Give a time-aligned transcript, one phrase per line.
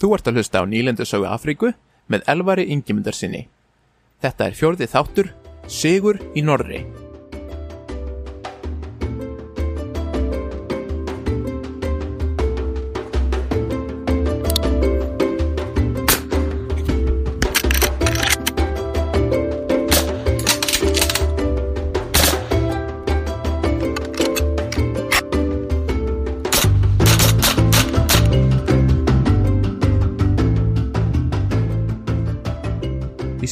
[0.00, 1.74] Þú ert að hlusta á nýlendu sögu Afríku
[2.08, 3.44] með elvari yngjumundar sinni.
[4.24, 5.30] Þetta er fjórði þáttur,
[5.68, 6.80] Sigur í Norri.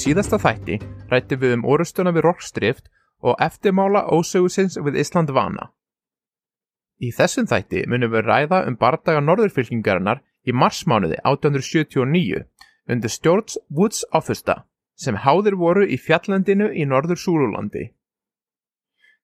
[0.09, 0.77] Síðasta þætti
[1.11, 2.87] rættum við um orustuna við Rockstrift
[3.21, 5.67] og eftirmála ósögusins við Ísland vana.
[6.97, 12.41] Í þessum þætti munum við ræða um bardaga norðurfylkingarinnar í marsmánuði 1879
[12.89, 14.63] undir stjórns Woods Offusta
[14.97, 17.91] sem háðir voru í fjallendinu í norður Súlulandi.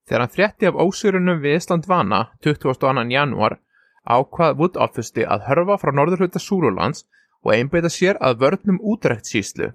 [0.05, 3.07] Þegar hann frétti af ósögurunum við Ísland vana 22.
[3.15, 3.57] janúar
[4.05, 7.07] ákvað Wood Offusti að hörfa frá norðurhluta Súlulands
[7.41, 9.73] og einbeita sér að vörnum útrækt síslu.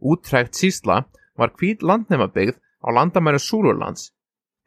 [0.00, 1.04] Útrækt sísla
[1.36, 4.12] var hvít landnemabyggð á landamæru Súlulands,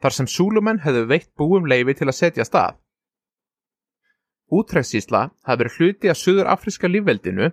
[0.02, 2.78] þar sem Súlumenn hefðu veitt búum leifi til að setja stað.
[4.50, 7.52] Útrækt sísla hafði verið hluti af Suður Afríska lífveldinu,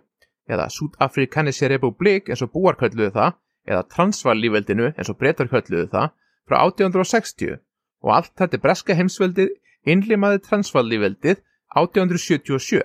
[0.49, 5.89] eða Súdafrikanissi republik eins og búar kölluðu það, eða Transvaal lífveldinu eins og breytar kölluðu
[5.91, 6.13] það,
[6.47, 7.59] frá 1860
[8.05, 9.53] og allt þetta breska heimsveldið
[9.91, 11.41] innlimaði Transvaal lífveldið
[11.75, 12.81] 1877.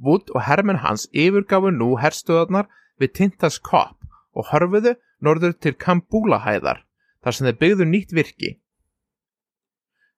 [0.00, 2.68] Wood og hermenn hans yfirgafu nú herstöðarnar
[3.00, 4.00] við Tintas Kopp
[4.32, 6.84] og hörfuðu norður til Kambúlahæðar
[7.20, 8.50] þar sem þeir byggðu nýtt virki.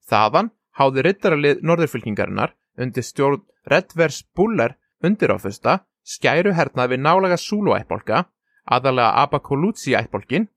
[0.06, 8.24] Þaðan háði rittaralið norðurfylkingarinnar undir stjórn Redvers Buller undiráfusta skæru hernað við nálega Súluættbólka,
[8.64, 10.48] aðalega Abakolútsi ættbólkin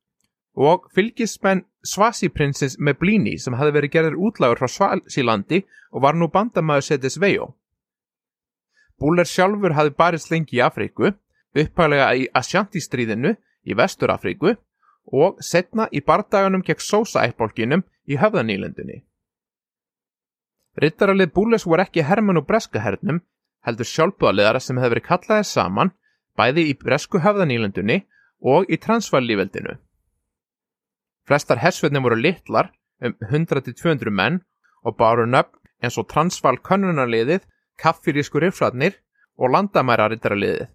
[0.56, 6.30] og fylgismenn Svasi-prinsins með blíni sem hafi verið gerðir útlagur frá Svalsílandi og var nú
[6.34, 7.52] bandamæður setis vegjó.
[9.00, 11.12] Búler sjálfur hafi barist lengi í Afríku,
[11.56, 14.56] upphæglega í Ashanti-stríðinu í Vestur Afríku
[15.12, 19.04] og setna í bardaganum gegn Sosa-ættbólkinum í höfðanílendunni.
[20.82, 23.22] Rittaralið Búlers voru ekki hermun og breska hernum,
[23.64, 25.92] heldur sjálfbúðaliðara sem hefði verið kallaðið saman
[26.36, 28.02] bæði í bresku höfðanílendunni
[28.44, 29.78] og í transfallíveldinu.
[31.26, 34.42] Flestar hersveitnum voru litlar um 100-200 menn
[34.86, 37.48] og báru nöfn eins og transfall könnunarliðið
[37.82, 39.00] kaffirísku rifslatnir
[39.38, 40.68] og landamæra rittaraliðið.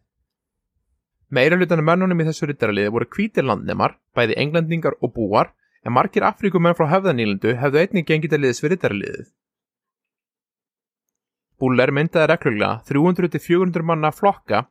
[1.31, 5.53] Meira hlutan af mönnunum í þessu rittaraliði voru hvítir landnemar, bæði englendingar og búar,
[5.87, 9.29] en margir Afríkumenn frá höfðanílindu hefðu einnig gengið til liðs við rittaraliðið.
[11.61, 14.65] Búler myndaði reglulega 300-400 manna flokka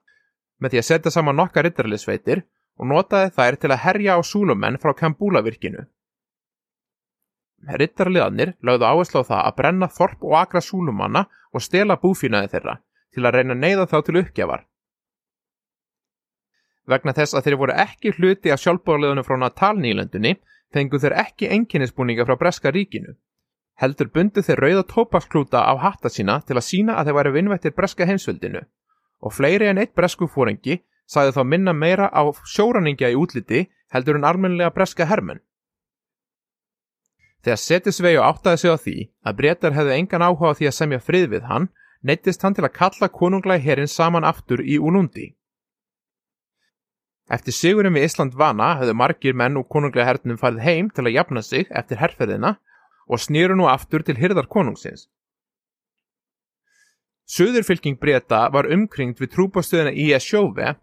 [0.60, 2.44] með því að setja saman nokka rittaraliðsveitir
[2.80, 5.86] og notaði þær til að herja á súlumenn frá Kambúlavirkinu.
[7.68, 12.75] Rittaraliðanir lögðu áherslu á það að brenna þorp og akra súlumanna og stela búfínaði þeirra
[13.14, 14.66] til að reyna neyða þá til uppgjafar.
[16.90, 20.36] Vegna þess að þeir voru ekki hluti af sjálfbóðleðunum frá Natalnýlendunni
[20.74, 23.16] fengu þeir ekki enginnisbúninga frá Breska ríkinu.
[23.80, 27.75] Heldur bundu þeir rauða tópaksklúta á hatta sína til að sína að þeir væri vinnvættir
[27.78, 28.64] Breska heimsveldinu
[29.19, 34.19] og fleiri en eitt bresku fórengi sagði þá minna meira á sjóraningja í útliti heldur
[34.19, 35.42] en almenlega Breska hermenn.
[37.44, 41.00] Þegar Setisvegu áttaði sig á því að breytar hefðu engan áhuga á því að semja
[41.00, 41.68] frið við hann,
[42.04, 45.36] neittist hann til að kalla konunglega herin saman aftur í Unundi.
[47.30, 51.16] Eftir sigurum við Ísland vana höfðu margir menn og konunglega hernum farið heim til að
[51.16, 52.56] jafna sig eftir herrferðina
[53.08, 55.08] og snýru nú aftur til hyrðar konungsins.
[57.30, 60.74] Suðurfylking breyta var umkringt við trúbástöðuna í Esjóve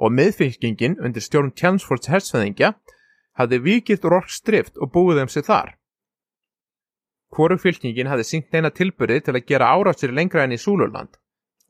[0.00, 2.72] og miðfylkingin undir stjórn Tjansfords hersfæðingja
[3.40, 5.74] hafði vikilt Rockstrift og búið um sig þar.
[7.30, 11.18] Hvoru fylkingin hafði syngt eina tilbyrði til að gera árásir lengra enn í Súlurland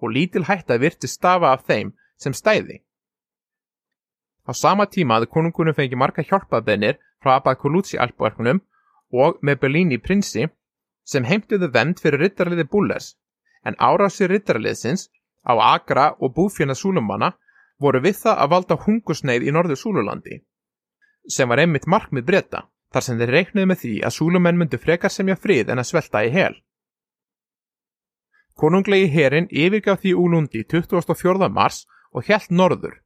[0.00, 2.80] og lítil hætta virti stafa af þeim sem stæði.
[4.48, 8.62] Á sama tíma hafði konungunum fengið marga hjálpaðbennir frá Abba Kolútsi alpverkunum
[9.12, 10.48] og með Bellini prinsi
[11.04, 13.14] sem heimtuðu vend fyrir rittarliði Búles
[13.64, 15.08] en árásir rittarliðsins
[15.44, 17.34] á Agra og búfjana Súlumanna
[17.80, 20.40] voru við það að valda hungusneið í norður Súlulandi
[21.28, 25.12] sem var einmitt markmið breyta, þar sem þeir reiknuði með því að súlumenn myndu frekar
[25.12, 26.54] semja frið en að svelta í hel.
[28.60, 31.48] Konunglegi herin yfirgaf því úlundi 24.
[31.48, 32.98] mars og helt norður.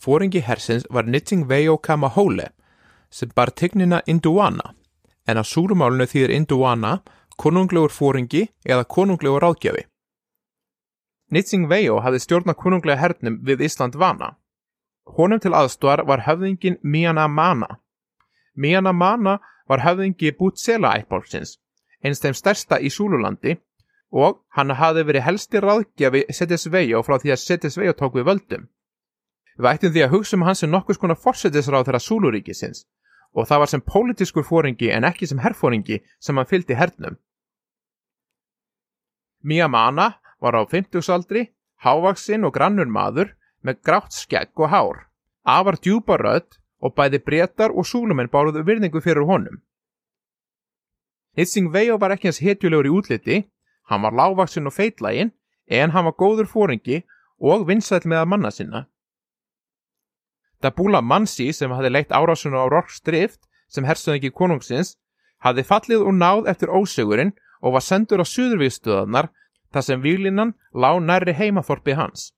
[0.00, 2.50] Fóringi hersins var Nittingveyo Kamahole
[3.10, 4.74] sem bar tignina Induana,
[5.26, 7.00] en á súlumálunu þýðir Induana
[7.36, 9.86] konunglegur fóringi eða konunglegur ráðgjafi.
[11.30, 14.34] Nittingveyo hafði stjórna konunglega hernum við Ísland vana.
[15.06, 17.80] Honum til aðstóðar var höfðingin Miana Mana.
[18.54, 19.38] Miana Mana
[19.68, 21.58] var höfðingi Bútsela ættbólksins,
[22.04, 23.56] eins þeim stærsta í Súlulandi
[24.10, 28.68] og hann hafði verið helsti ráðgjafi Setisvejo frá því að Setisvejo tók við völdum.
[29.58, 32.86] Við ættum því að hugsa um hans sem nokkus konar fórsetisráð þeirra Súluríkisins
[33.36, 37.18] og það var sem pólitískur fóringi en ekki sem herfóringi sem hann fylgdi hernum.
[39.42, 41.46] Miyamana var á 50-saldri,
[41.84, 44.98] hávaksinn og grannur maður með grátt skegg og hár,
[45.44, 49.60] afar djúpa rödd og bæði breytar og súlumenn báruðu virðingu fyrir honum.
[51.36, 53.42] Hitsing Vejo var ekki hans hetjulegur í útliti,
[53.88, 55.32] hann var lágvaksinn og feitlægin
[55.68, 57.02] en hann var góður fóringi
[57.38, 58.86] og vinsætt með að manna sinna.
[60.60, 64.96] Dabula Mansi sem hafði leitt árásuna á Rorkstrift sem hersöðingi konungsins
[65.40, 69.30] hafði fallið og náð eftir ósögurinn og var sendur á suðurvíðstöðanar
[69.72, 72.32] þar sem výlinan lág nærri heimaþorpi hans.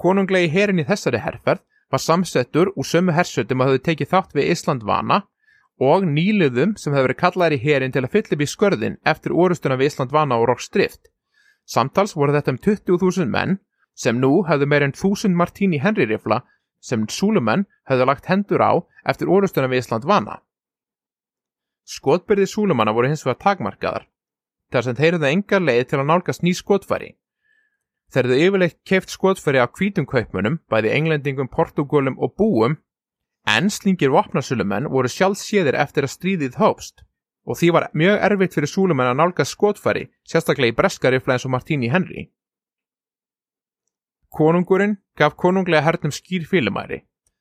[0.00, 4.50] Konunglegi herin í þessari herrferð var samsettur úr sömu hersöldum að hafði tekið þátt við
[4.54, 5.22] Ísland vana
[5.80, 9.34] og nýliðum sem hefði verið kallaðir í herin til að fylla upp í skörðin eftir
[9.44, 11.10] orustuna við Ísland vana og Rorkstrift.
[11.64, 13.58] Samtals voru þetta um 20.000 menn
[13.96, 16.42] sem nú hefðu meir en þúsund Martíni Henry rifla
[16.80, 18.72] sem Súlumenn hefðu lagt hendur á
[19.04, 20.40] eftir orustuna við Ísland vana.
[21.84, 24.06] Skotbyrði Súlumanna voru hins vegar takmarkaðar,
[24.72, 27.16] þar sem þeir hefðu enga leið til að nálgast ný skotfæri.
[28.10, 32.80] Þeir hefðu yfirleitt keift skotfæri á kvítum kaupmunum, bæði englendingum, portugólum og búum,
[33.46, 37.04] en slingir vopnarsulumenn voru sjálf séðir eftir að stríðið hópst
[37.50, 41.54] og því var mjög erfitt fyrir Súlumenn að nálgast skotfæri, sérstaklega í breskarifla eins og
[41.54, 42.28] Martíni Henry.
[44.30, 47.00] Konungurinn gaf konunglega hernum skýr fylgumæri.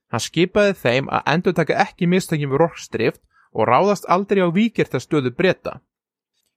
[0.10, 3.21] Hann skipaði þeim að endur taka ekki mistökjum við rorkstrift
[3.54, 5.80] og ráðast aldrei á víkirta stöðu breyta.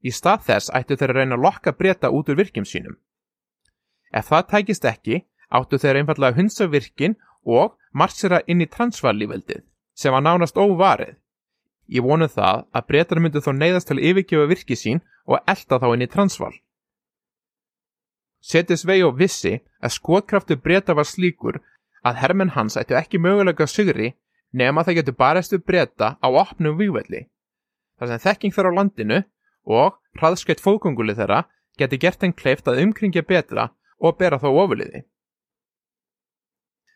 [0.01, 2.97] Í stað þess ættu þeir að reyna að lokka breyta út úr virkjum sínum.
[4.13, 9.63] Ef það tækist ekki, áttu þeir einfallega hunsa virkin og margsera inn í transvarlíveldið,
[9.95, 11.17] sem var nánast óvarið.
[11.93, 15.89] Ég vonu það að breytar myndu þá neyðast til yfirgefa virki sín og elda þá
[15.95, 16.53] inn í transval.
[18.43, 21.61] Setis vei og vissi að skotkraftu breyta var slíkur
[22.03, 24.15] að hermenn hans ættu ekki mögulega sigri
[24.53, 27.29] nema það getur barastu breyta á opnum vývelli.
[27.99, 29.21] Það sem þekking þar á landinu
[29.79, 31.45] og hraðskeitt fókunguli þeirra
[31.79, 33.69] geti gert einn kleift að umkringja betra
[34.03, 35.05] og bera þá ofurliði.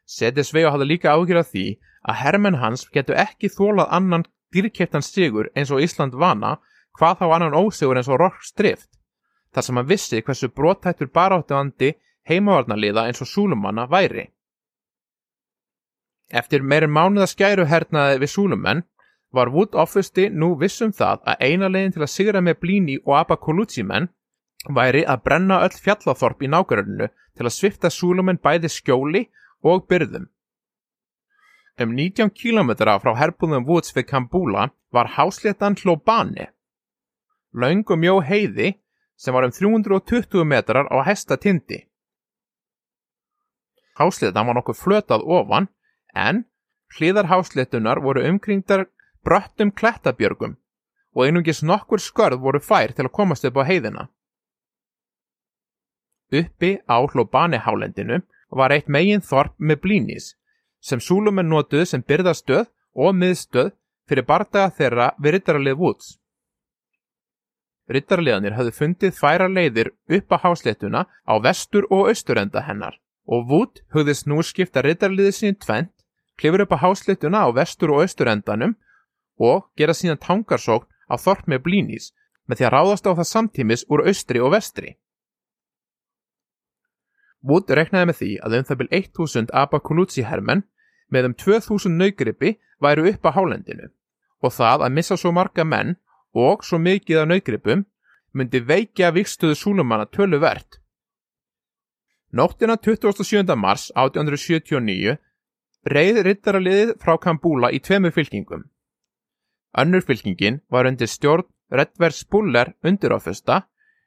[0.06, 1.66] Setis vei og hafði líka ágjörð því
[2.06, 6.56] að hermenn hans getur ekki þólað annan dýrkeiptan sigur eins og Ísland vana
[6.98, 8.90] hvað þá annan ósigur eins og Rork strift
[9.54, 11.94] þar sem hann vissi hversu brotættur baráttuandi
[12.28, 14.26] heimavarnaliða eins og Súlumanna væri.
[16.30, 18.82] Eftir meirin mánuða skæru hernaði við Súlumenn
[19.32, 23.14] var Wood Office nú vissum það að eina leginn til að sigra með Blíni og
[23.20, 24.08] Abakolútsi menn
[24.74, 29.26] væri að brenna öll fjallathorp í nákvæðinu til að svifta Súlumenn bæði skjóli
[29.62, 30.26] og byrðum.
[31.76, 36.48] Um 19 kílometra frá herbúðum Woods við Kambúla var hásléttan Hlóbani.
[37.52, 38.78] Laung og mjó heiði
[39.16, 41.84] sem var um 320 metrar á hesta tindi.
[43.96, 45.68] Hásliðan var nokkuð flötað ofan
[46.14, 46.44] en
[46.96, 48.86] hliðar hásliðunar voru umkringdar
[49.24, 50.56] bröttum klettabjörgum
[51.16, 54.08] og einungis nokkur skörð voru fær til að komast upp á heiðina.
[56.32, 58.20] Uppi á hlóbani hálendinu
[58.50, 60.34] var eitt megin þorp með blínís
[60.82, 63.72] sem súlumenn notuð sem byrðastöð og miðstöð
[64.08, 66.16] fyrir bardaga þeirra við rittaralið Woods.
[67.86, 73.82] Rittarleganir hafði fundið færa leiðir upp á hásléttuna á vestur og austurenda hennar og Wood
[73.94, 75.92] hugðist nú skipta rittarliðið sín tvent,
[76.38, 78.74] klifur upp á hásléttuna á vestur og austurendanum
[79.38, 82.12] og gera síðan tangarsókn á þorp með blínís
[82.46, 84.96] með því að ráðast á það samtímis úr austri og vestri.
[87.46, 90.64] Wood reknaði með því að um það byrj 1000 Abakulutsi hermenn
[91.12, 93.90] með um 2000 naugrippi væru upp á hálendinu
[94.44, 95.94] og það að missa svo marga menn
[96.36, 97.84] og svo mikið af naugripum
[98.36, 100.80] myndi veikja vikstöðu Súlumanna tölu verðt.
[102.36, 103.54] Nóttina 27.
[103.56, 105.16] mars 1879
[105.86, 108.66] reyði rittaraliðið frá Kambúla í tveimu fylkingum.
[109.78, 113.62] Önnur fylkingin var undir stjórn Redvers Buller undiráfesta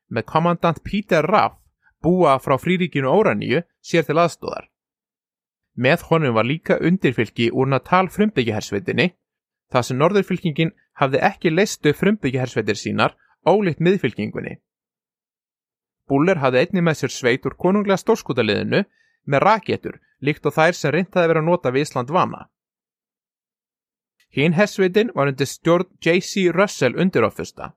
[0.09, 1.57] með kommandant Peter Raff
[2.03, 4.69] búa frá fríríkinu Óraníu sér til aðstóðar.
[5.75, 9.13] Með honum var líka undirfylki úr Natal frumbyggihersveitinni
[9.69, 13.15] Það sem norðurfylkingin hafði ekki leistu frumbyggjahersveitir sínar
[13.47, 14.57] ólíkt miðfylkingunni.
[16.09, 18.81] Búller hafði einni með sér sveit úr konunglega stórskútaliðinu
[19.29, 22.47] með raketur líkt á þær sem reyndaði verið að nota við Ísland vana.
[24.33, 26.49] Hinn hersveitin var undir stjórn J.C.
[26.53, 27.73] Russell undiróffusta.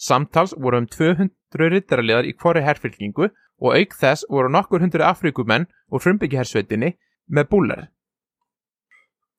[0.00, 3.28] Samtals voru um 200 rittaraliðar í hvori herrfylkingu
[3.60, 6.94] og auk þess voru nokkur hundru Afrikumenn úr frumbyggjahersveitinni
[7.28, 7.82] með búller.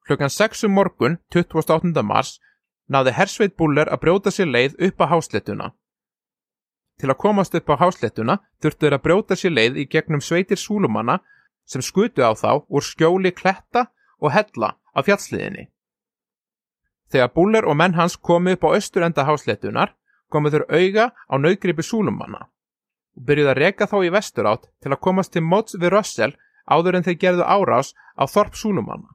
[0.05, 2.03] Klukkan 6 um morgun, 28.
[2.05, 2.37] mars,
[2.89, 5.71] náði hersveit búller að brjóta sér leið upp á háslettuna.
[7.01, 10.61] Til að komast upp á háslettuna þurftu þeir að brjóta sér leið í gegnum sveitir
[10.61, 11.21] súlumanna
[11.65, 13.87] sem skutu á þá úr skjóli kletta
[14.21, 15.71] og hella á fjallsliðinni.
[17.11, 19.95] Þegar Búller og menn hans komu upp á austur enda háslettunar
[20.31, 22.47] komu þeir auga á naugripi súlumanna
[23.17, 26.35] og byrjuði að reka þá í vestur átt til að komast til móts við Russell
[26.65, 29.09] áður en þeir gerðu árás á Þorp súlumanna.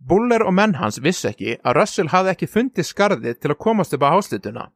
[0.00, 3.94] Buller og menn hans vissi ekki að Russell hafði ekki fundið skarði til að komast
[3.94, 4.70] upp á háslituna.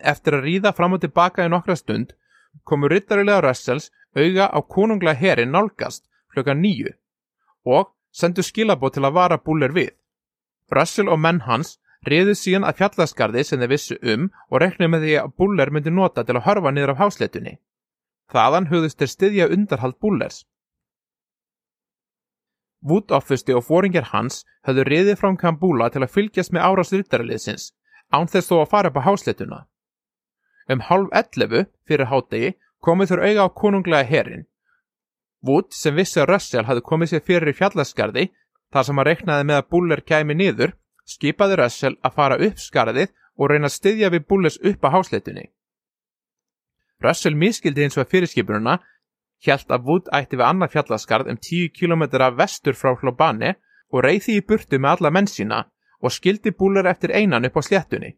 [0.00, 2.14] Eftir að ríða fram og tilbaka í nokkra stund
[2.64, 6.94] komu rittarilega Russells auga á konunglega herin nálgast klukka nýju
[7.64, 9.92] og sendu skilabót til að vara Buller við.
[10.72, 15.06] Russell og menn hans riðu síðan að fjallaskarði sem þeir vissu um og reknuði með
[15.06, 17.54] því að Buller myndi nota til að horfa niður af háslitunni.
[18.32, 20.44] Þaðan hugðist þeir styðja undarhald Bullers.
[22.84, 27.70] Wood-offisti og fóringar hans höfðu riðið frá Kambúla til að fylgjast með árás ryttaraliðsins,
[28.12, 29.60] án þess þó að fara upp á hásletuna.
[30.68, 34.44] Um halv 11 fyrir hádegi komið þurr auga á konunglega herin.
[35.44, 38.24] Wood, sem vissi að Russell hafði komið sér fyrir í fjallaskarði,
[38.72, 40.72] þar sem að reknaði með að Buller kæmi niður,
[41.08, 45.46] skipaði Russell að fara upp skarðið og reyna að styðja við Bullers upp á hásletunni.
[47.04, 48.78] Russell miskildi eins og fyrirskipununa
[49.44, 52.04] hjælt að Wood ætti við annað fjallaskarð um 10 km
[52.38, 53.54] vestur frá Hlobani
[53.92, 55.64] og reyði í burtu með alla menn sína
[56.00, 58.14] og skildi búlar eftir einan upp á sléttunni.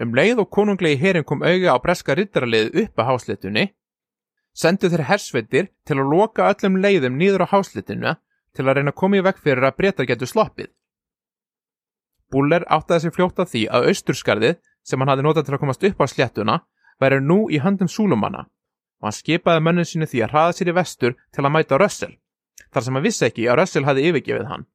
[0.00, 3.66] Um leið og konunglegi herin kom auga á breska rittaralið upp á hásléttunni,
[4.56, 8.16] sendu þeir hersveitir til að loka öllum leiðum nýður á hásléttinu
[8.56, 10.70] til að reyna að koma í vekk fyrir að breyta getur sloppið.
[12.30, 16.02] Búler áttaði sér fljóta því að austurskarðið sem hann hafi notað til að komast upp
[16.02, 16.56] á sléttuna
[17.02, 18.46] væri nú í handum súlumanna
[19.00, 22.12] og hann skipaði mönnum sínu því að hraða sér í vestur til að mæta Russell,
[22.70, 24.66] þar sem hann vissi ekki að Russell hafi yfirgefið hann.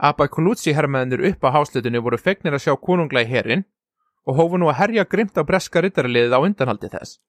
[0.00, 3.66] Abba Colucci herrmeðinir upp á háslutunni voru fegnir að sjá konungla í herin
[4.24, 7.20] og hófu nú að herja grimt á breska rittaraliðið á undanhaldi þess.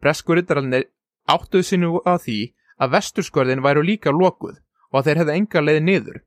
[0.00, 0.88] Bresku rittaraliðinir
[1.28, 2.38] áttuðu sinu að því
[2.80, 4.56] að vesturskorðin væru líka lokuð
[4.90, 6.18] og að þeir hefði enga leiði niður.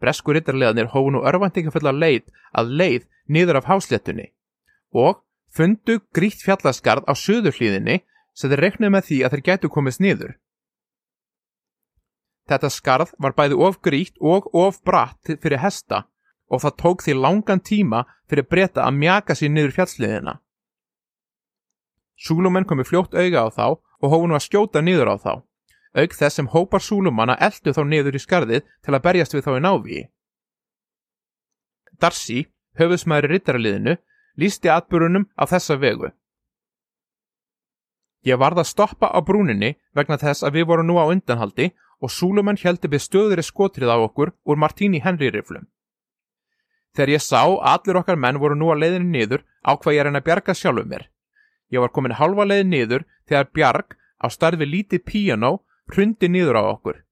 [0.00, 4.30] Bresku rittaraliðinir hófu nú örvæntingafulla leið að leið niður af háslutunni
[4.96, 5.20] og
[5.54, 8.00] fundu grítt fjallaskarð á söður hlýðinni
[8.34, 10.36] sem þeir reknuð með því að þeir gætu komist niður.
[12.50, 16.06] Þetta skarð var bæði of grítt og of bratt fyrir hesta
[16.50, 20.40] og það tók því langan tíma fyrir breyta að mjaka sér niður fjallsliðina.
[22.18, 25.32] Súlumenn komi fljótt auga á þá og hófu nú að skjóta niður á þá,
[25.96, 29.50] aug þess sem hópar súlumanna eldu þá niður í skarðið til að berjast við þá
[29.56, 30.02] í návíi.
[32.00, 32.46] Darcy,
[32.78, 33.96] höfusmaður í rittaraliðinu,
[34.40, 36.12] lísti atbyrunum á þessa vegu.
[38.24, 41.70] Ég varð að stoppa á brúninni vegna þess að við vorum nú á undanhaldi
[42.00, 45.68] og Súlumann heldi við stöðri skotrið á okkur úr Martini Henry riflum.
[46.96, 50.10] Þegar ég sá allir okkar menn voru nú að leiðinni niður á hvað ég er
[50.10, 51.08] en að bjarga sjálfu mér.
[51.70, 55.60] Ég var komin halva leiðin niður þegar bjarg á starfi lítið píjano
[55.94, 57.02] hrundi niður á okkur.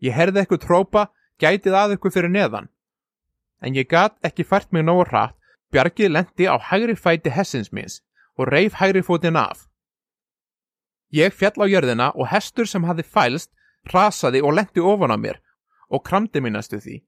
[0.00, 1.06] Ég herði eitthvað trópa
[1.40, 2.68] gætið að ykkur fyrir neðan.
[3.64, 5.38] En ég gat ekki fært mig nógu hratt
[5.74, 7.98] Bjargið lendi á hægri fæti hessins minns
[8.38, 9.66] og reif hægri fótinn af.
[11.10, 13.50] Ég fjall á jörðina og hestur sem hafi fælst
[13.90, 15.40] rasaði og lendi ofan á mér
[15.90, 17.00] og kramdi mínastu því.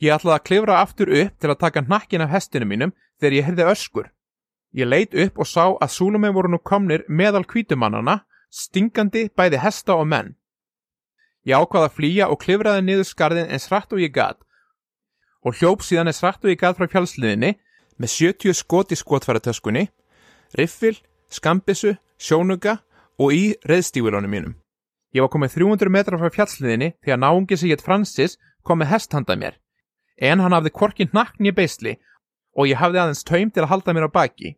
[0.00, 3.46] Ég ætlaði að klifra aftur upp til að taka nakkin af hestinu mínum þegar ég
[3.48, 4.08] heyrði öskur.
[4.72, 9.96] Ég leit upp og sá að súluminn voru nú komnir meðal kvítumannana, stingandi bæði hesta
[9.96, 10.34] og menn.
[11.46, 14.42] Ég ákvaði að flýja og klifraði niður skarðin eins rætt og ég gatt
[15.46, 17.54] og hljóp síðan eins rætt og ég gæð frá fjálsliðinni
[17.98, 19.84] með 70 skot í skotfæratöskunni,
[20.58, 20.96] riffil,
[21.30, 22.78] skambissu, sjónuga
[23.18, 24.56] og í reðstífilónum mínum.
[25.14, 29.14] Ég var komið 300 metra frá fjallsliðinni þegar náungi sig eitt Francis kom með hest
[29.16, 29.54] handað mér,
[30.20, 31.96] en hann hafði korkin nakkni beisli
[32.58, 34.56] og ég hafði aðeins taum til að halda mér á baki.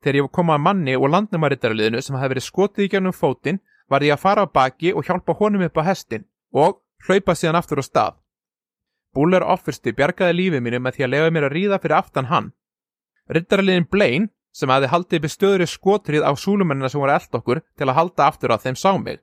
[0.00, 4.04] Þegar ég komað að manni og landnumarittaraliðinu sem hefði verið skotið í gegnum fótinn var
[4.06, 6.24] ég að fara á baki og hjálpa honum upp á hestin
[6.56, 8.16] og hlaupa síðan aftur á stað.
[9.14, 12.52] Búller offersti bjargaði lífið mínu með því að lega mér að ríða fyrir aftan hann.
[13.30, 17.96] Rittaraliðin Blaine, sem aði haldið bestöðri skotrið á súlumennina sem voru eld okkur til að
[17.98, 19.20] halda aftur á þeim sá mig.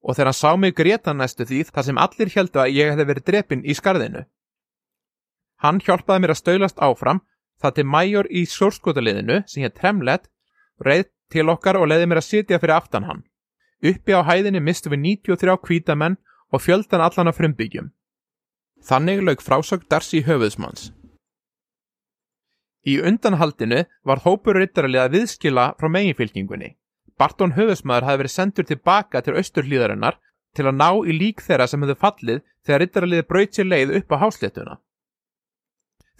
[0.00, 3.08] Og þegar hann sá mig greita næstu því þar sem allir heldu að ég hefði
[3.10, 4.24] verið drepinn í skarðinu.
[5.60, 7.20] Hann hjálpaði mér að stöylast áfram
[7.60, 10.28] það til mæjor í sórskotaliðinu sem hér tremlet
[10.84, 13.22] reið til okkar og leiði mér að sitja fyrir aftan hann.
[13.80, 16.18] Uppi á hæðinni mistu við 93 kvítamenn
[16.52, 17.92] og fjöldan allan af frumbyggjum.
[18.84, 20.90] Þannig lauk frásögn Darcy höfuðsmanns.
[22.88, 26.74] Í undanhaldinu var hópur rittaraliða viðskila frá meginfylkingunni.
[27.20, 30.16] Barton höfuðsmaður hafi verið sendur tilbaka til austurhlýðarinnar
[30.56, 34.14] til að ná í lík þeirra sem hefðu fallið þegar rittaraliði braut sér leið upp
[34.16, 34.78] á hásléttuna.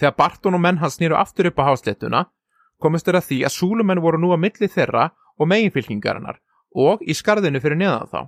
[0.00, 2.25] Þegar Barton og menn hans snýru aftur upp á hásléttuna
[2.80, 6.40] komist þeirra því að súlumenn voru nú að milli þeirra og meginfylkingarinnar
[6.75, 8.21] og í skarðinu fyrir neðan þá.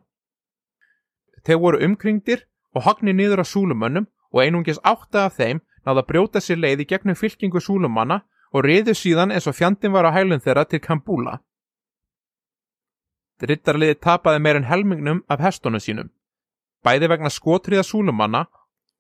[1.46, 2.44] Þeir voru umkringdir
[2.76, 6.88] og hagni niður á súlumönnum og einungis átta af þeim náða brjóta sér leið í
[6.92, 11.40] gegnum fylkingu súlumanna og riðu síðan eins og fjandin var á hælun þeirra til Kambúla.
[13.42, 16.12] Rittarliði tapaði meir en helmingnum af hestunum sínum,
[16.84, 18.44] bæði vegna skotriða súlumanna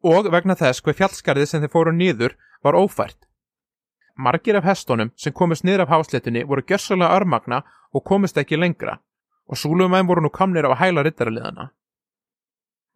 [0.02, 3.28] og vegna þess hver fjallskarði sem þeir fóru nýður var ófært.
[4.16, 8.98] Margir af hestunum sem komist niður af hásletinni voru gössalega örmagna og komist ekki lengra
[9.48, 11.70] og súlumæn voru nú kamnir á hæla rittarliðana.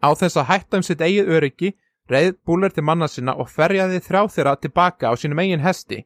[0.02, 1.72] Á þess að hætta um sitt eigið öryggi
[2.10, 6.04] reið búlar til manna sinna og ferjaði þrjá þeirra tilbaka á sínum eigin hesti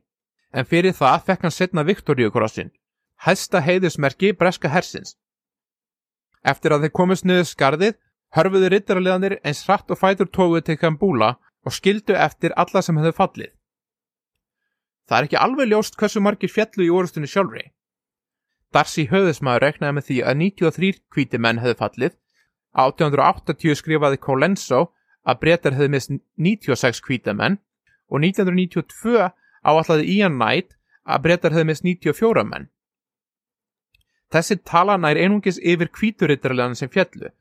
[0.53, 2.71] en fyrir það fekk hann setna Viktoríukrossin,
[3.27, 5.17] hæsta heiðusmerki breska hersins.
[6.43, 7.99] Eftir að þeir komist niður skarðið,
[8.35, 11.35] hörfuðu rittaraliðanir eins hratt og fætur tóguð til Kambúla
[11.67, 13.53] og skildu eftir alla sem hefðu fallið.
[15.09, 17.65] Það er ekki alveg ljóst hversu margir fjallu í orðstunni sjálfri.
[18.71, 22.13] Darcy höfðismæður reknaði með því að 93 kvíti menn hefðu fallið,
[22.79, 24.85] 1880 skrifaði Colenso
[25.27, 27.59] að breytar hefðu mist 96 kvíta menn
[28.07, 29.27] og 1992
[29.67, 32.71] áallaði Ian Knight að breytar hefðu mist 94 menn.
[34.31, 37.33] Þessi tala nær einungis yfir kvíturittarlegan sem fjallu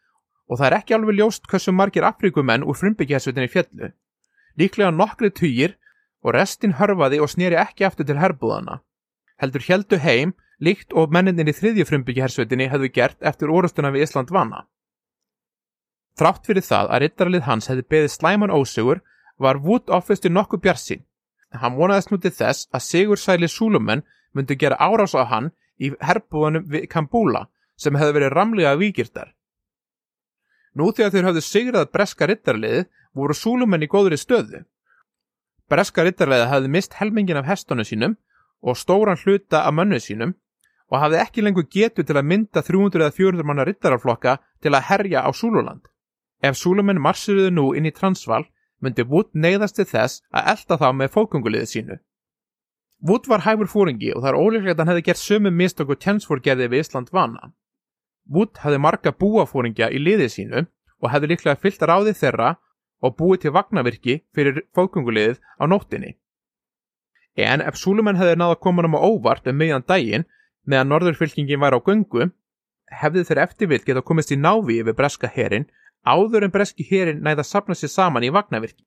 [0.49, 3.91] og það er ekki alveg ljóst hversu margir Afrikumenn úr frumbyggjaðsveitinni fjallu.
[4.59, 5.77] Líklega nokkri týjir
[6.23, 8.81] og restin hörfaði og snýri ekki aftur til herbúðana.
[9.39, 14.33] Heldur heldu heim líkt og menninni í þriðju frumbyggjaðsveitinni hefðu gert eftir orustuna við Ísland
[14.35, 14.65] vana.
[16.19, 18.99] Trátt fyrir það að rittarlið hans hefði beðið slæman ósugur
[19.39, 21.05] var Office til nokkuð bjarsinn.
[21.55, 26.67] Hann vonaðist nútið þess að Sigur Sæli Súlumenn myndi gera árás á hann í herbúðanum
[26.67, 27.47] við Kambúla
[27.77, 29.31] sem hefði verið ramlega vikirtar.
[30.75, 32.83] Nú þegar þeir hafðu sigrað breska rittarliði
[33.15, 34.63] voru súlumenn í góðri stöðu.
[35.69, 38.17] Breska rittarliði hafði mist helmingin af hestunum sínum
[38.61, 40.33] og stóran hluta af mönnu sínum
[40.89, 44.87] og hafði ekki lengur getu til að mynda 300 eða 400 manna rittaraflokka til að
[44.89, 45.85] herja á Súluland.
[46.41, 48.45] Ef súlumenn marsiruðu nú inn í Transval
[48.81, 51.99] myndi Wood neyðast til þess að elda þá með fókunguliðið sínu.
[53.05, 55.99] Wood var hæfur fóringi og það er óleiklegt að hann hefði gert sömu mistök og
[55.99, 57.51] Tjensford gerði við Ísland vana.
[58.27, 60.65] Wood hefði marga búafóringja í liðið sínu
[60.99, 62.55] og hefði líklega fyllt ráði þeirra
[63.01, 66.15] og búið til vagnavirki fyrir fókunguliðið á nóttinni.
[67.39, 70.27] En ef Súlumenn hefði náða komanum á óvart um meðan daginn
[70.67, 72.29] meðan norðurfylkingin væri á gungu,
[72.91, 75.69] hefði þeir eftirvilt geta komist í návi yfir breska herin
[76.05, 78.83] áður en breski herin næða að sapna sér saman í vagnavirki.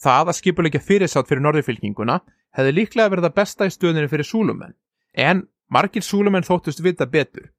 [0.00, 2.20] Það að skipulegja fyrirsátt fyrir norðurfylkinguna
[2.56, 4.76] hefði líklega verið það besta í stöðinu fyrir súlumenn,
[5.12, 7.50] en margir súlumenn þóttust vita betur.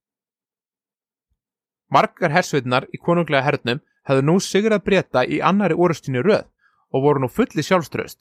[1.92, 6.48] Margar hersveitnar í konunglega hernum hefðu nú sigrað breyta í annari orustinni röð
[6.92, 8.20] og voru nú fulli sjálfströst.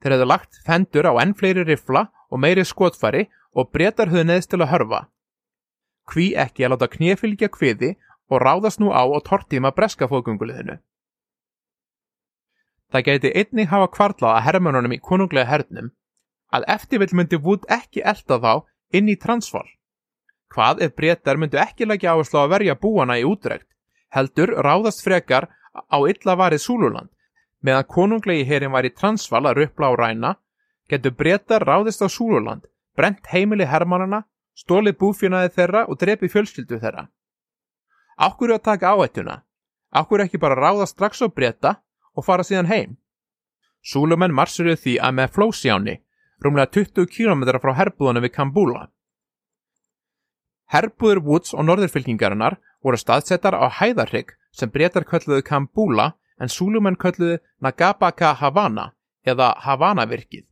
[0.00, 4.52] Þeir hefðu lagt fendur á enn fleiri rifla og meiri skotfari og breytar höfðu neðst
[4.52, 5.00] til að hörfa.
[6.10, 7.94] Hví ekki að láta knifilgja kviði
[8.30, 10.78] og ráðast nú á og tortíma breska fókunguliðinu.
[12.90, 15.92] Það geti einnig hafa kvarlað að hermönunum í konunglega hernum
[16.50, 18.52] að eftirvill myndi Wood ekki elda þá
[18.98, 19.66] inn í transval.
[20.50, 23.68] Hvað ef breytar myndu ekki leggja áherslu að verja búana í útrekt,
[24.14, 27.10] heldur ráðast frekar á illa varið Súluland,
[27.62, 30.34] meðan konunglegi herin var í transval að röpla á ræna,
[30.90, 37.06] getur breytar ráðist á Súluland, brent heimili hermannana, stólið búfjörnaði þeirra og drepi fjölskyldu þeirra.
[38.20, 39.40] Akkur er að taka áættuna?
[39.90, 41.78] Akkur ekki bara ráða strax á breyta
[42.14, 42.96] og fara síðan heim.
[43.80, 45.94] Súlumenn marsuruð því að með flósjáni,
[46.42, 48.88] rúmlega 20 km frá herbúðunum við Kambúla.
[50.70, 57.38] Herbúður Woods og norðurfylkingarinnar voru staðsettar á hæðarrygg sem breytar kölluðu Kambúla en Súlumenn kölluðu
[57.60, 58.90] Nagabaka Havana
[59.26, 60.46] eða Havanavirkið.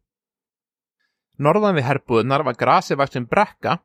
[1.38, 3.79] Norðan við herbúðunar var grasi vaksinn brekka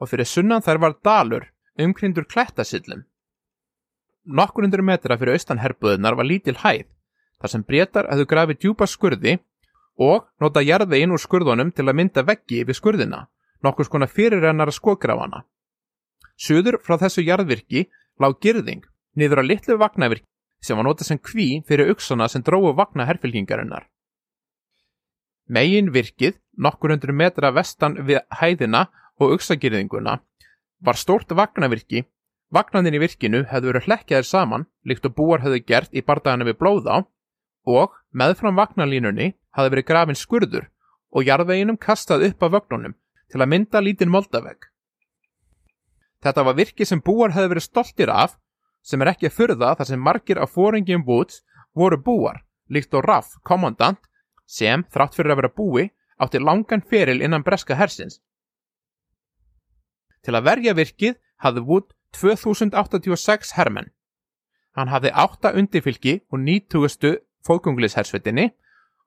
[0.00, 1.46] og fyrir sunnan þær var dalur
[1.78, 3.04] umkrindur klættasillum.
[4.24, 6.86] Nokkur undir metra fyrir austan herbúðunar var lítil hæð,
[7.40, 9.38] þar sem breytar hefðu grafið djúpa skurði
[9.98, 13.26] og nota jarðvegin úr skurðunum til að mynda veggi við skurðina,
[13.62, 15.42] nokkur skona fyrirrennara skografana.
[16.42, 17.86] Suður frá þessu jarðvirki
[18.22, 18.84] lág girðing
[19.18, 20.28] niður á litlu vagnavirki
[20.62, 23.86] sem var nota sem kví fyrir auksana sem dróðu vagna herfylgingarinnar.
[25.48, 28.86] Megin virkið, nokkur undir metra vestan við hæðina
[29.20, 30.18] og auksagirðinguna,
[30.82, 32.06] var stort vagnavirki
[32.52, 36.58] Vagnandin í virkinu hefðu verið hlekkjaðir saman líkt og búar hefðu gert í bardagana við
[36.60, 36.98] blóða
[37.64, 40.66] og meðfram vagnalínunni hafði verið grafin skurður
[41.16, 42.98] og jarðveginum kastað upp af vagnunum
[43.32, 44.68] til að mynda lítinn moldavegg.
[46.22, 48.36] Þetta var virki sem búar hefðu verið stoltir af
[48.82, 51.42] sem er ekki að fyrða þar sem margir af fóringjum Woods
[51.74, 54.00] voru búar, líkt og Raff, kommandant,
[54.46, 58.20] sem, þrátt fyrir að vera búi, átti langan feril innan breska hersins.
[60.22, 63.90] Til að verja virkið hafði Wood 2086 hermenn.
[64.76, 67.18] Hann hafði 8 undirfylki og 90.
[67.46, 68.50] fóðgunglishersvetinni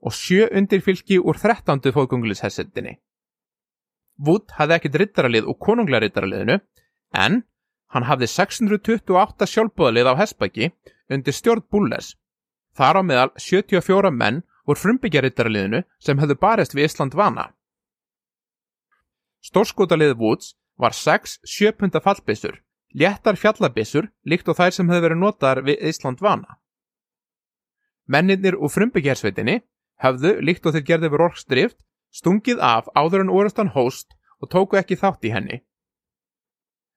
[0.06, 1.80] og 7 undirfylki úr 13.
[1.96, 2.98] fóðgunglishersvetinni.
[4.20, 6.60] Wood hafði ekkit rittaralið og konunglarittaraliðinu
[7.16, 7.44] en
[7.96, 10.72] hann hafði 628 sjálfbúðalið á Hesbæki
[11.10, 12.16] undir stjórn Búles.
[12.76, 17.52] Þar á meðal 74 menn úr frumbyggjarittaraliðinu sem hefðu barist við Ísland vana.
[19.46, 22.58] Stórskotalið Woods var 6 sjöpunda fallbissur,
[22.92, 26.58] léttar fjallabissur líkt og þær sem hefðu verið notaðar við Ísland vana.
[28.06, 29.62] Menninir úr frumbyggjarsveitinni
[30.02, 31.78] hefðu, líkt og þeir gerði við Rorkstrift,
[32.12, 35.62] stungið af áður en orðastan hóst og tóku ekki þátt í henni.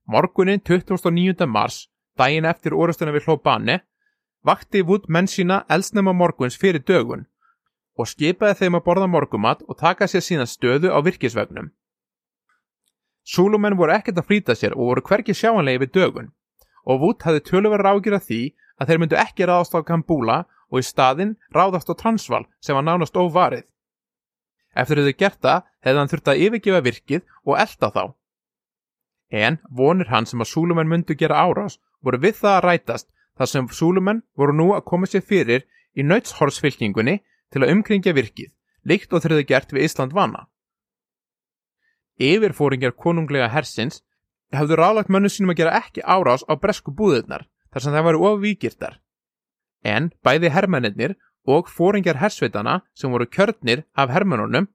[0.09, 1.45] Morgunin 29.
[1.47, 3.75] mars, daginn eftir orðastana við Hlóbani,
[4.41, 7.27] vakti Wood menn sína elsnema morguns fyrir dögun
[7.99, 11.75] og skipaði þeim að borða morgumat og taka sér sína stöðu á virkisvegnum.
[13.21, 16.31] Súlumenn voru ekkert að flýta sér og voru hverki sjáanlegi við dögun
[16.89, 18.43] og Wood hafði töluverð ráðgjur að því
[18.81, 20.39] að þeir myndu ekki ráðast á Kambúla
[20.73, 23.67] og í staðinn ráðast á Transval sem var nánast óvarið.
[24.73, 28.05] Eftir þau gert það hefði hann þurft að yfirgefa virkið og elda þá.
[29.31, 33.51] En vonir hann sem að Súlumenn myndu gera árás voru við það að rætast þar
[33.53, 37.19] sem Súlumenn voru nú að koma sér fyrir í nöytshorfsfylkingunni
[37.53, 38.53] til að umkringja virkið,
[38.85, 40.47] líkt og þeirðu gert við Ísland vana.
[42.19, 44.03] Yfirfóringar konunglega hersins
[44.53, 48.25] hafðu ráðlagt mönnu sínum að gera ekki árás á bresku búðurnar þar sem það varu
[48.33, 48.99] ofvíkirtar.
[49.85, 51.15] En bæði hermennir
[51.47, 54.69] og fóringar hersveitana sem voru kjörnir af hermennunum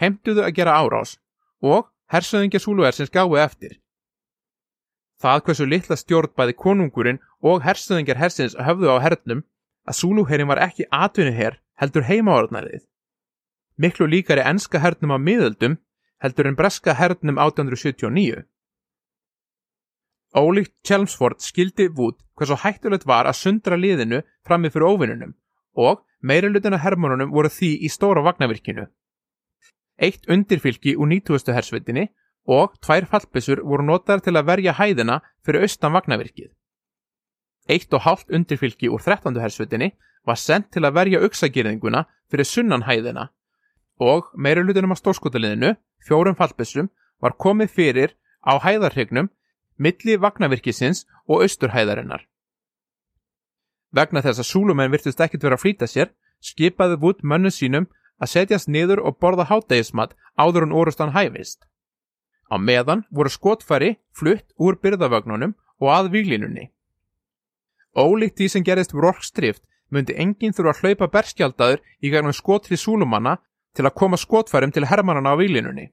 [0.00, 1.16] heimtuðu að gera árás
[1.62, 3.78] og hersöðingja súluhersins gáðu eftir.
[5.20, 9.42] Það hversu litla stjórn bæði konungurinn og hersöðingjar hersins höfðu á hernum
[9.88, 12.86] að súluherin var ekki atvinnuher heldur heimaordnarið.
[13.76, 15.76] Miklu líkari enska hernum á miðöldum
[16.24, 18.44] heldur en breska hernum 1879.
[20.36, 25.34] Ólíkt Chelmsford skildi Wood hversu hættulegt var að sundra liðinu frammi fyrir óvinnunum
[25.76, 28.86] og meira lutina hermónunum voru því í stóra vagnavirkinu.
[30.00, 31.52] Eitt undirfylki úr 90.
[31.52, 32.08] hersveitinni
[32.46, 36.50] og tvær fallbissur voru notaðar til að verja hæðina fyrir austan vagnavirkið.
[37.68, 39.36] Eitt og hálft undirfylki úr 13.
[39.40, 39.92] hersveitinni
[40.26, 43.28] var sendt til að verja auksagirðinguna fyrir sunnan hæðina
[44.00, 46.88] og meira lutinum á stórskotaliðinu, fjórum fallbissum,
[47.20, 49.28] var komið fyrir á hæðarhegnum
[49.76, 52.24] milli vagnavirkisins og austurhæðarinnar.
[53.92, 58.32] Vegna þess að súlumenn virtust ekkert vera að flýta sér, skipaði Wood mönnu sínum að
[58.34, 61.66] setjast niður og borða hátægismat áður en orustan hæfist.
[62.50, 66.70] Á meðan voru skotfæri flutt úr byrðavögnunum og að výlinunni.
[67.94, 72.78] Ólíkt því sem gerist við Rorkstrift myndi enginn þurfa að hlaupa berskjaldadur í gegnum skotri
[72.78, 73.38] súlumanna
[73.74, 75.90] til að koma skotfærum til hermannana á výlinunni.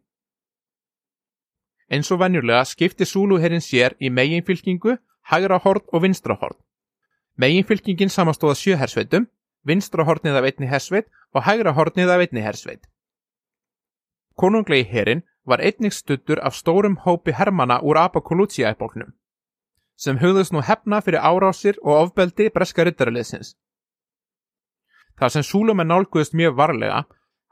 [1.90, 4.98] Eins og venjulega skipti súluherrin sér í meginfylkingu,
[5.32, 6.58] hægra horn og vinstra horn.
[7.38, 9.28] Meginfylkingin samastóða sjö hersveitum,
[9.64, 12.84] vinstra hornið af einni hersveit og hægra hornið af einni hersveit.
[14.36, 19.14] Konunglegi herrin var einnig stuttur af stórum hópi hermana úr Apokolútsja-epoknum,
[19.96, 23.56] sem hugðust nú hefna fyrir árásir og ofbeldi breska rittaraliðsins.
[25.18, 27.06] Þar sem Súlumenn nálguðist mjög varlega,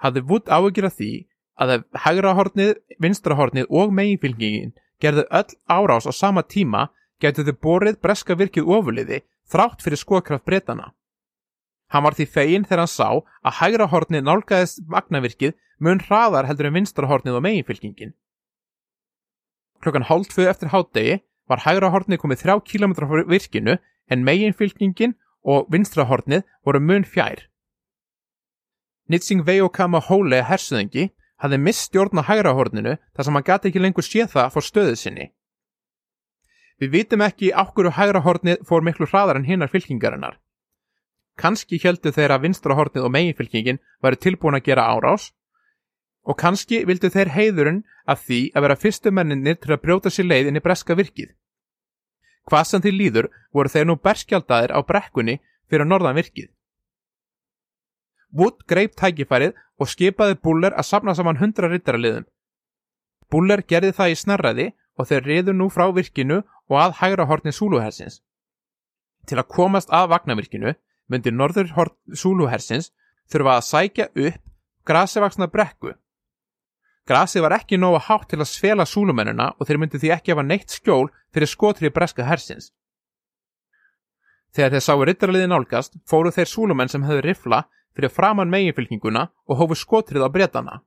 [0.04, 1.12] hafði Wood áhugir af því
[1.56, 6.90] að ef hægrahornið, vinstrahornið og meginfylgingin gerðu öll árás á sama tíma
[7.24, 10.92] getur þau borið breska virkið ofurliði þrátt fyrir skokraft breytana.
[11.94, 13.10] Hann var því fegin þegar hann sá
[13.46, 18.16] að hægrahornið nálgæðist magnavirkið mun hraðar heldur en vinstrahornið og meginfylgingin.
[19.84, 21.20] Klokkan hálf tvö eftir hátdegi
[21.50, 23.78] var hægrahornið komið þrjá kílometra frá virkinu
[24.10, 25.14] en meginfylgingin
[25.46, 27.46] og vinstrahornið voru mun fjær.
[29.10, 31.12] Nitsing Veokama Hóle hersöðingi
[31.44, 34.96] hafði mist stjórn á hægrahorninu þar sem hann gati ekki lengur séð það fór stöðu
[34.98, 35.28] sinni.
[36.82, 40.40] Við vitum ekki ákveður hægrahornið fór miklu hraðar en hinnar fylkingarinnar.
[41.36, 45.32] Kanski heldu þeir að vinstrahornið og meginfylkingin væri tilbúin að gera árás
[46.26, 50.30] og kannski vildu þeir heiðurinn af því að vera fyrstu menninir til að brjóta sér
[50.30, 51.34] leið inn í breska virkið.
[52.50, 56.50] Hvað sem því líður voru þeir nú berskjaldadir á brekkunni fyrir norðan virkið.
[58.36, 62.26] Wood greip tækifærið og skipaði Buller að safna saman hundra rittaraliðum.
[63.32, 67.54] Buller gerði það í snarraði og þeir riðu nú frá virkinu og að hægra hortni
[67.54, 68.22] Súluhersins.
[69.26, 70.76] Til að komast að vagnavirkinu
[71.12, 72.92] myndi norður hort Súluhersins
[73.32, 74.42] þurfa að sækja upp
[74.86, 75.94] grasivaksna brekku.
[77.06, 80.46] Grasi var ekki nógu hátt til að svela súlumennina og þeir myndi því ekki hafa
[80.46, 82.72] neitt skjól fyrir skotrið breska hersins.
[84.56, 89.60] Þegar þeir sáu rittaraliði nálgast, fóru þeir súlumenn sem hefðu rifla fyrir framann meginfylkinguna og
[89.60, 90.82] hófu skotrið á bretana.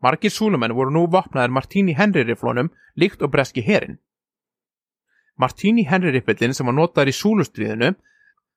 [0.00, 3.98] Margir súlumenn voru nú vopnaðir Martini Henry riflunum líkt og breski herin.
[5.36, 7.92] Martini Henry riflin sem var notaður í súlustriðinu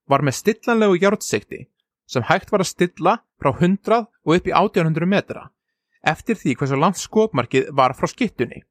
[0.09, 1.67] var með stillanlegu hjártsikti
[2.09, 5.47] sem hægt var að stilla frá 100 og upp í 1800 metra
[6.07, 8.63] eftir því hversu langt skotmarkið var frá skittunni.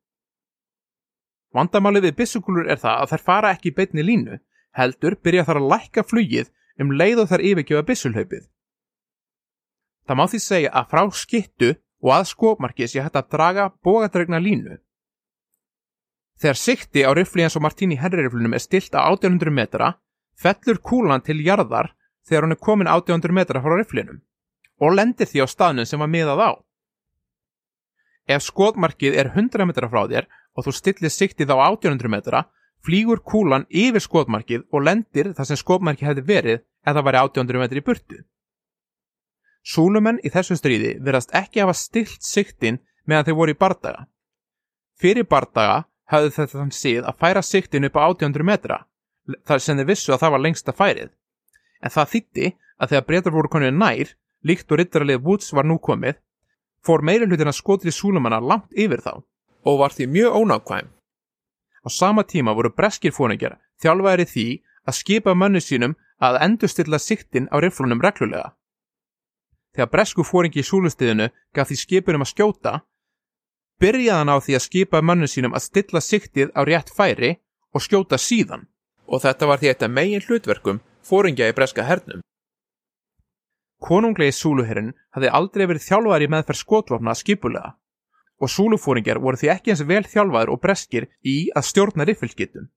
[1.54, 4.38] Vandamálið við bissukúlur er það að þær fara ekki í beitni línu,
[4.76, 8.42] heldur byrja þar að lækka flugið um leið og þær yfirgjöfa bissulhaupið.
[10.08, 11.70] Það má því segja að frá skittu
[12.04, 14.78] og að skotmarkið sé hægt að draga bógadregna línu.
[16.38, 19.96] Þegar sikti á rifli eins og Martini herririflunum er stilt á 1800 metra,
[20.38, 21.92] fellur kúlan til jarðar
[22.28, 24.22] þegar hún er komin 800 metra frá riflinum
[24.78, 26.50] og lendir því á staðnum sem var miðað á.
[28.28, 32.44] Ef skotmarkið er 100 metra frá þér og þú stillir siktið á 800 metra,
[32.84, 37.62] flýgur kúlan yfir skotmarkið og lendir þar sem skotmarkið hefði verið ef það væri 800
[37.62, 38.20] metri í burtu.
[39.64, 44.06] Súlumenn í þessu stríði verðast ekki hafa stilt siktin meðan þeir voru í bardaga.
[44.98, 48.78] Fyrir bardaga hafði þetta þann síð að færa siktin upp á 800 metra,
[49.46, 51.10] þar sem þeir vissu að það var lengsta færið
[51.82, 52.46] en það þýtti
[52.78, 54.12] að þegar breytar voru konið nær,
[54.46, 56.18] líkt og rittaralið Woods var nú komið,
[56.84, 59.12] fór meira hlutin að skotri súlumanna langt yfir þá
[59.66, 60.88] og var því mjög ónákvæm.
[61.84, 64.46] Á sama tíma voru breskir fóringjar þjálfæri því
[64.88, 68.54] að skipa mönnu sínum að endurstilla siktin á riflunum reglulega.
[69.74, 72.72] Þegar bresku fóringi í súlustiðinu gaf því skipunum að skjóta,
[73.78, 77.36] byrjaðan á því að skipa mönnu sínum að stilla siktið á rétt færi
[77.74, 78.66] og skjóta síðan.
[79.08, 82.20] Og þetta var því þetta megin hlutverkum fóringja í breska hernum.
[83.80, 87.76] Konunglegi Súluherrin hafði aldrei verið þjálfaður í meðferð skotvapna skipulega
[88.38, 92.68] og Súlufóringjar voru því ekki eins vel þjálfaður og breskir í að stjórna riffilskittum.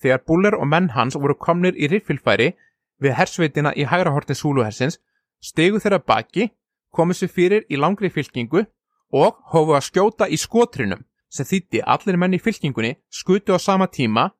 [0.00, 2.54] Þegar Buller og menn hans voru komnir í riffilfæri
[3.00, 5.00] við hersveitina í hægra hortin Súluhersins
[5.44, 6.48] stegu þeirra baki,
[6.92, 8.64] komið sér fyrir í langri fylkingu
[9.12, 13.86] og hófu að skjóta í skotrinum sem þýtti allir menn í fylkingunni skutu á sama
[13.86, 14.30] tíma,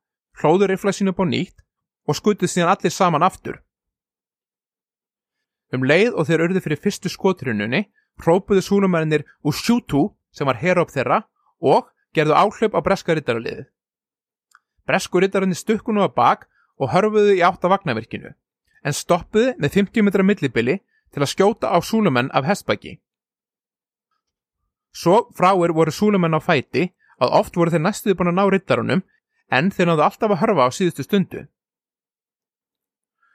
[0.40, 1.62] hlóður riffla sín upp á nýtt
[2.08, 3.60] og skutuð síðan allir saman aftur.
[5.70, 7.84] Um leið og þeir örðu fyrir fyrstu skotrununni
[8.20, 11.22] hrópuðu súnumærinir úr sjútú sem var heróp þeirra
[11.60, 13.68] og gerðu áhlaup á breska rittaraliðið.
[14.86, 16.48] Bresku rittarinni stukkunu á bak
[16.80, 18.32] og hörfuðu í átt af vagnavirkinu
[18.80, 20.80] en stoppuðu með 50 metra millibili
[21.12, 22.98] til að skjóta á súnumenn af hestbæki.
[24.90, 29.02] Svo fráir voru súnumenn á fæti að oft voru þeir næstuði búin að ná rittarunum
[29.50, 31.46] en þeir náðu alltaf að hörfa á síðustu stundu.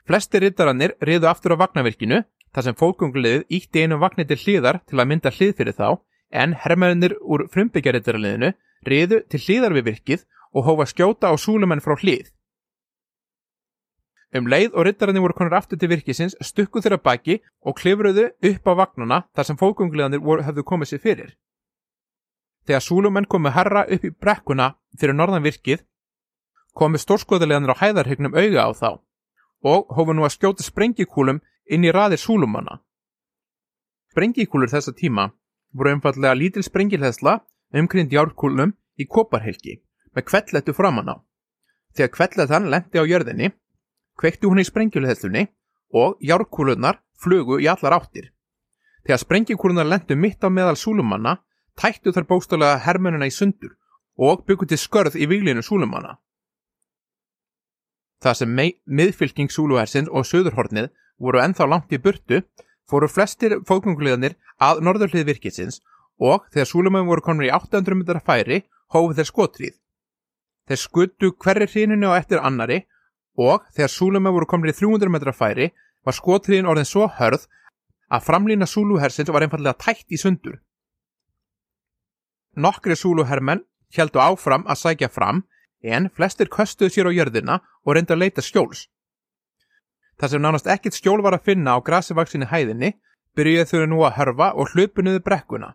[0.05, 2.21] Flesti rittarannir riðu aftur á vagnavirkinu
[2.53, 5.87] þar sem fólkungliðið ítti einu vagnir til hliðar til að mynda hlið fyrir þá
[6.31, 8.51] en herrmæðunir úr frumbyggjarittaraliðinu
[8.85, 10.25] riðu til hliðar við virkið
[10.55, 12.29] og hófa skjóta á súlumenn frá hlið.
[14.35, 18.67] Um leið og rittarannir voru konur aftur til virkisins stukku þeirra baki og klifruðu upp
[18.67, 21.29] á vagnuna þar sem fólkungliðanir hefðu komið sér fyrir.
[22.67, 25.85] Þegar súlumenn komu herra upp í brekkuna fyrir norðan virkið
[26.75, 28.89] komu stórskoðuleganir á hæðarhegnum auga á þá
[29.65, 31.39] og hófu nú að skjóta sprengikúlum
[31.71, 32.81] inn í raðir súlumanna.
[34.11, 35.31] Sprengikúlur þessa tíma
[35.73, 37.39] voru einfallega lítil sprengilhæsla
[37.75, 39.79] umkrynd járkúlum í koparhelgi
[40.15, 41.15] með kvellettu framann á.
[41.95, 43.51] Þegar kvelletan lendi á jörðinni,
[44.19, 45.47] kvekti hún í sprengilhæslunni
[45.95, 48.31] og járkúlunar flugu í allar áttir.
[49.07, 51.39] Þegar sprengikúlunar lendu mitt á meðal súlumanna,
[51.75, 53.75] tættu þar bóstálega hermennina í sundur
[54.15, 56.15] og byggu til skörð í výlinu súlumanna.
[58.23, 62.41] Það sem miðfylking Súluhersins og Suðurhornið voru ennþá langt í burtu
[62.89, 65.81] fóru flestir fólkunguleganir að norðurlið virkisins
[66.21, 68.61] og þegar Súlumenn voru konur í 800 metrar færi
[68.93, 69.73] hófu þeir skotrið.
[70.65, 72.83] Þeir skuttu hverri hríninu á eftir annari
[73.37, 75.71] og þegar Súlumenn voru konur í 300 metrar færi
[76.05, 77.47] var skotriðin orðin svo hörð
[78.13, 80.61] að framlýna Súluhersins var einfallega tætt í sundur.
[82.55, 85.43] Nokkri Súluhermenn heldu áfram að sækja fram
[85.83, 88.87] en flestir köstuðu sér á jörðina og reyndu að leita skjóls.
[90.19, 92.93] Það sem nánast ekkit skjól var að finna á grasivaksinni hæðinni
[93.35, 95.73] byrjuði þau nú að hörfa og hlupunuðu brekkuna.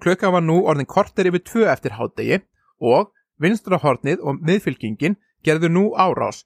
[0.00, 2.40] Klukka var nú orðin korter yfir tvö eftir hátdegi
[2.80, 3.10] og
[3.42, 6.44] vinstrahornið og miðfylkingin gerðu nú árás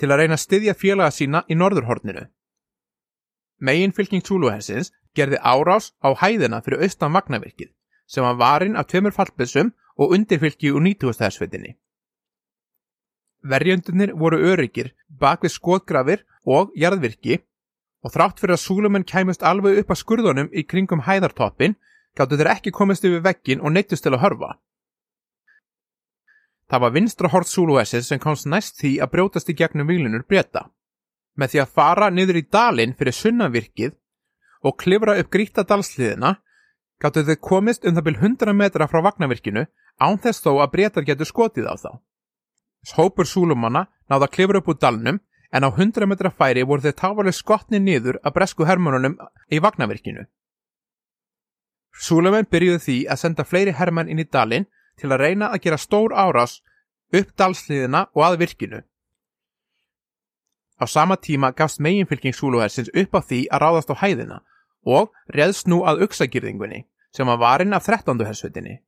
[0.00, 2.26] til að reyna að styðja félaga sína í norðurhorninu.
[3.60, 7.70] Megin fylking Súluhersins gerði árás á hæðina fyrir austan vagnavirkið
[8.10, 11.20] sem var varin af tveimur fallbissum og undirfylki úr 90.
[11.20, 11.76] hersveitinni.
[13.44, 17.42] Verjöndunir voru öryggir bak við skotgrafir og jarðvirki
[18.04, 21.76] og þrátt fyrir að súlumenn kæmust alveg upp að skurðunum í kringum hæðartoppin
[22.16, 24.54] gáttu þeir ekki komist yfir veggin og neittust til að hörfa.
[26.70, 30.70] Það var vinstra hort Súluhessið sem komst næst því að brjótast í gegnum výlunur breyta.
[31.36, 33.92] Með því að fara niður í dalinn fyrir sunnavirkið
[34.64, 36.38] og klifra upp gríta dalsliðina
[37.02, 39.66] gáttu þau komist um það byrj 100 metra frá vagnavirkinu
[40.00, 41.90] án þess þó að breytar getur skotið á þá.
[42.96, 45.20] Hópur Súlumanna náða að klifra upp úr dalnum
[45.54, 49.16] en á 100 metra færi voru þeir táfarlega skotni niður að bresku hermönunum
[49.50, 50.26] í vagnavirkinu.
[51.94, 54.66] Súlumenn byrjuði því að senda fleiri hermenn inn í dalinn
[54.98, 56.58] til að reyna að gera stór árás
[57.14, 58.80] upp dalsliðina og að virkinu.
[60.74, 64.40] Á sama tíma gafst meginfylking Súluhersins upp á því að ráðast á hæðina
[64.84, 66.82] og reðst nú að uksagýrðingunni
[67.14, 68.18] sem var varinn af 13.
[68.26, 68.80] hersveitinni.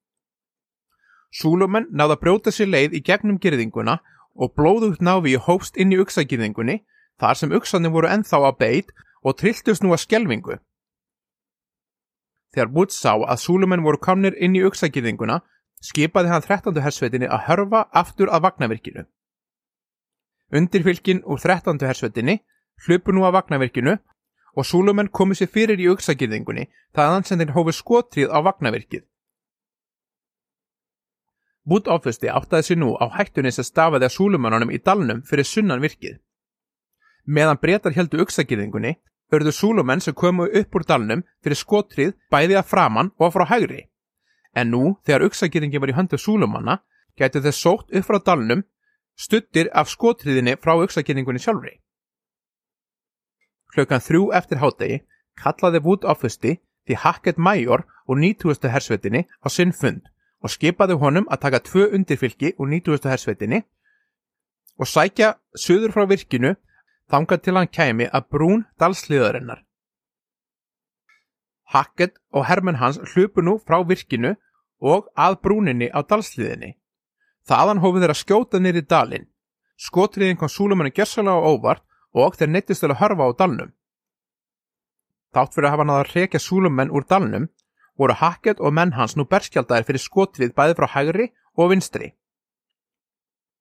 [1.32, 3.98] Súlumenn náða brjóta sér leið í gegnum gyrðinguna
[4.36, 6.80] og blóðugt návi hófst inn í uksagýrðingunni
[7.20, 10.58] þar sem uksanir voru enþá að beit og trilltust nú að skjelvingu.
[12.54, 15.40] Þegar Woods sá að Súlumenn voru komnir inn í uksagýrðinguna
[15.84, 16.80] skipaði hann 13.
[16.80, 19.04] hersveitinni að hörfa aftur að vagnavirkinu.
[20.56, 21.82] Undirfylkin úr 13.
[21.82, 22.38] hersveitinni
[22.86, 23.96] hlupu nú að vagnavirkinu
[24.56, 29.04] og Súlumenn komið sér fyrir í auksagirðingunni það að hann sendir hófið skotrið á vagnavirkið.
[31.66, 35.82] Bút áfusti áttaði sér nú á hættunni sem stafaði að Súlumannunum í dalnum fyrir sunnan
[35.82, 36.20] virkið.
[37.26, 38.92] Meðan breytar heldu auksagirðingunni
[39.34, 43.88] örðu Súlumenn sem komu upp úr dalnum fyrir skotrið bæði að framann og frá hægri.
[44.54, 46.78] En nú, þegar auksagirðingi var í höndu Súlumanna,
[47.18, 48.62] gæti þess sótt upp frá dalnum
[49.18, 51.80] stuttir af skotriðinni frá auksagirðingunni sjálfri.
[53.74, 55.02] Klukkan þrjú eftir hádegi
[55.36, 58.70] kallaði Wood offisti því Hackett Major og 90.
[58.70, 60.06] hersveitinni á sinn fund
[60.42, 63.08] og skipaði honum að taka tvö undirfylki úr 90.
[63.10, 63.62] hersveitinni
[64.76, 66.54] og sækja söður frá virkinu
[67.10, 69.62] þangað til hann kæmi að brún dalsliðarinnar.
[71.72, 74.36] Hackett og hermenn hans hlupu nú frá virkinu
[74.80, 76.76] og að brúninni á dalsliðinni.
[77.46, 79.26] Þaðan hófið þeirra skjóta nýri dalinn.
[79.76, 83.72] Skotriðin kom Súlumanni gersalega á óvart og þeir neittist til að hörfa á dalnum.
[85.34, 87.48] Þátt fyrir að hafa náða að reykja súlumenn úr dalnum
[87.98, 92.12] voru Hackett og menn hans nú berskjaldæðir fyrir skotrið bæði frá hægri og vinstri.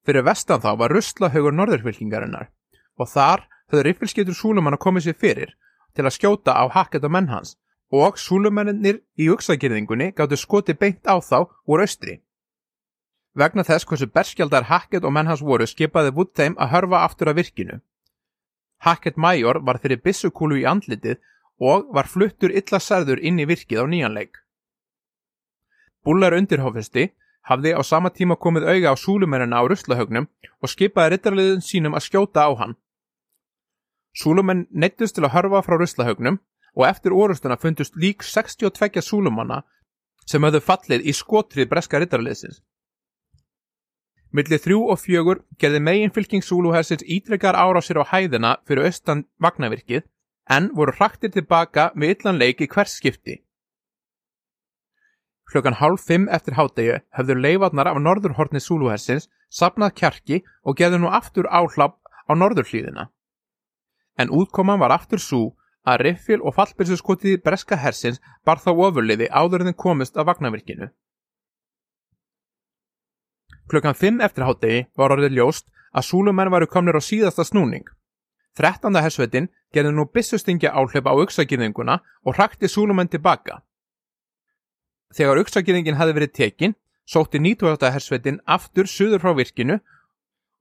[0.06, 2.52] Fyrir vestan þá var russlahaugur norðurfylkingarinnar
[3.00, 5.56] og þar höfðu riffilskeitur súlumann að komið sér fyrir
[5.96, 7.56] til að skjóta á Hackett og menn hans
[7.92, 12.20] og súlumennir í uksagirðingunni gáttu skoti beint á þá úr austri.
[13.36, 17.32] Vegna þess hversu berskjaldar Hackett og menn hans voru skipaði Wood þeim að hörfa aftur
[17.32, 17.82] að virkinu.
[18.80, 21.20] Hackett Major var fyrir bissukúlu í andlitið
[21.60, 24.42] og var fluttur illa særður inn í virkið á nýjanleik.
[26.06, 27.10] Bullar undirhófisti
[27.50, 30.28] hafði á sama tíma komið auga á súlumennina á ruslahögnum
[30.62, 32.76] og skipaði rittarliðin sínum að skjóta á hann.
[34.16, 36.40] Súlumenn neittust til að hörfa frá ruslahögnum
[36.76, 39.64] og eftir orustuna fundust lík 62 súlumanna
[40.26, 42.62] sem höfðu fallið í skotrið breska rittarliðsins.
[44.36, 50.04] Millir þrjú og fjögur gerði megin fylking Súluhersins ítrekkar árásir á hæðina fyrir austan vagnavirkið
[50.50, 53.42] en voru hraktir tilbaka með illan leik í hvers skipti.
[55.46, 61.12] Klukkan hálf fimm eftir hádegi höfður leifarnar af norðurhorni Súluhersins sapnað kjarki og gerði nú
[61.14, 63.10] aftur áhlapp á norðurhlýðina.
[64.18, 65.44] En útkoman var aftur svo
[65.86, 70.90] að riffil og fallbyrsuskotið breska hersins bar þá ofurliði áður en komist af vagnavirkinu.
[73.70, 77.86] Klukkan 5 eftir hátegi var orðið ljóst að súlumenn varu komnir á síðasta snúning.
[78.56, 78.96] 13.
[79.04, 83.60] hersveitin gerði nú bissustingja áhlaup á auksagirðinguna og hrakti súlumenn tilbaka.
[85.16, 87.92] Þegar auksagirðingin hafi verið tekin, sótti 19.
[87.92, 89.80] hersveitin aftur suður frá virkinu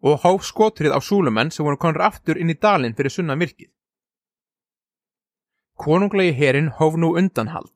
[0.03, 3.71] og hóf skotrið á súlumenn sem voru konur aftur inn í dalinn fyrir sunnan virkið.
[5.79, 7.71] Konunglegi herin hóf nú undanhald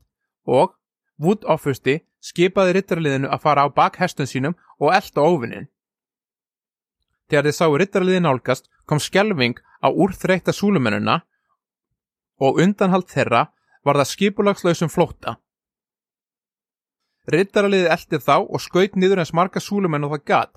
[0.47, 0.75] og
[1.19, 5.67] Wood offusti skipaði rittarliðinu að fara á bak hestun sínum og elda óvinnin.
[7.29, 11.21] Þegar þið sáu rittarliðin nálgast kom skjelving á úrþreikta súlumennuna
[12.41, 13.49] og undanhald þeirra
[13.85, 15.37] var það skipulagslausum flótta.
[17.29, 20.53] Rittarliðið eldi þá og skaut niður eins marga súlumenn og það gat.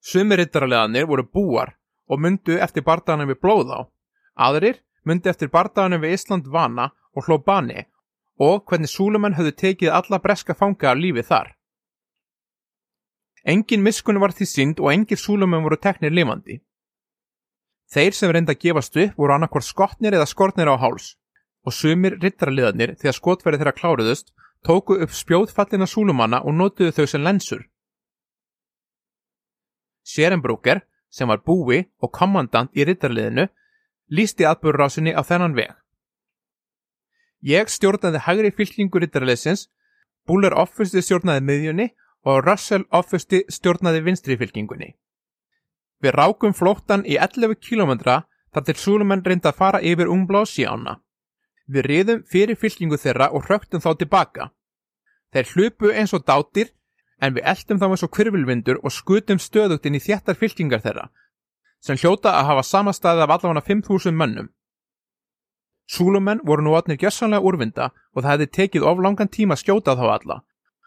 [0.00, 1.74] Sumi rittarliðanir voru búar
[2.08, 3.80] og myndu eftir bardaganum við blóð á.
[4.48, 7.84] Aðrir myndi eftir bardaganum við Ísland vana og hló bani
[8.40, 11.52] og hvernig Súlumenn höfðu tekið alla breska fanga af lífi þar.
[13.44, 16.58] Engin miskunni var því synd og engir Súlumenn voru teknir lifandi.
[17.94, 21.12] Þeir sem reynda að gefast upp voru annarkvort skotnir eða skortnir á háls
[21.64, 24.32] og sumir rittaraliðarnir þegar skotverði þeirra kláruðust
[24.66, 27.62] tóku upp spjóðfallina Súlumanna og notuðu þau sem lensur.
[30.04, 33.46] Sjerenbrúker, sem var búi og kommandant í rittarliðinu,
[34.10, 35.70] lísti atbúrrásinni á þennan veg.
[37.44, 39.68] Ég stjórnaði hægri fylkingur rittarleysins,
[40.26, 41.90] Búlar Office stjórnaði miðjunni
[42.24, 44.94] og Russell offusti stjórnaði vinstri fylkingunni.
[46.04, 50.98] Við rákum flóttan í 11 km þar til Súlumenn reyndi að fara yfir umblósi ána.
[51.64, 54.50] Við riðum fyrir fylkingu þeirra og hröktum þá tilbaka.
[55.32, 56.74] Þeir hlupu eins og dátir
[57.24, 61.08] en við eldum þá eins og kvirvilvindur og skutum stöðugt inn í þjættar fylkingar þeirra
[61.84, 64.46] sem hljóta að hafa samastæði af allavega 5.000 mönnum.
[65.84, 69.96] Súlumenn voru nú átnir gjössanlega úrvinda og það hefði tekið of langan tíma að skjóta
[69.98, 70.36] þá alla.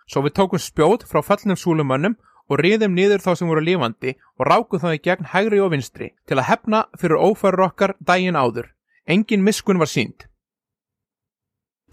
[0.10, 2.16] Svo við tókum spjót frá fallnum súlumönnum
[2.48, 6.12] og riðum niður þá sem voru lifandi og rákum þá í gegn hægri og vinstri
[6.28, 8.72] til að hefna fyrir ófærur okkar daginn áður.
[9.08, 10.28] Engin miskun var sínd.